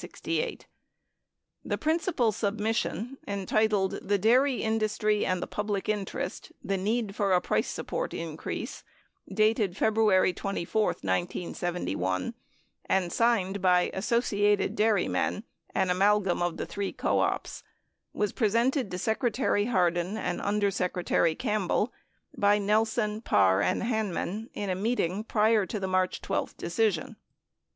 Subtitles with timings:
[1.63, 7.39] The principal submission, entitled "The Dairy Industry and the Public Interest: The Need for a
[7.39, 8.83] Price Support Increase,"
[9.31, 12.33] dated Febru ary 24, 1971,
[12.87, 15.43] and signed by Associated Dairymen
[15.75, 17.59] (an amalgam of the three co ops)
[18.13, 21.93] 3 was presented to Secretary Hardin and Under Secretary Campbell
[22.35, 27.17] by Nelson, Parr, and Hanman in a meeting prior to the March 12 decision.